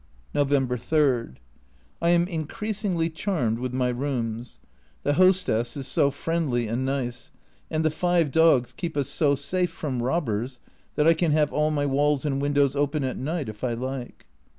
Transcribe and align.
November 0.33 0.77
3. 0.77 1.33
I 2.01 2.09
am 2.09 2.25
increasingly 2.27 3.07
charmed 3.07 3.59
with 3.59 3.71
my 3.71 3.89
rooms. 3.89 4.59
The 5.03 5.13
hostess 5.13 5.77
is 5.77 5.85
so 5.85 6.09
friendly 6.09 6.67
and 6.67 6.83
nice, 6.83 7.29
and 7.69 7.85
the 7.85 7.91
five 7.91 8.31
dogs 8.31 8.73
keep 8.73 8.97
us 8.97 9.09
so 9.09 9.35
safe 9.35 9.69
from 9.69 10.01
robbers 10.01 10.59
that 10.95 11.05
I 11.05 11.13
can 11.13 11.33
have 11.33 11.53
all 11.53 11.69
my 11.69 11.85
walls 11.85 12.25
and 12.25 12.41
windows 12.41 12.75
open 12.75 13.03
at 13.03 13.15
night 13.17 13.47
if 13.47 13.63
I 13.63 13.73
like. 13.75 14.25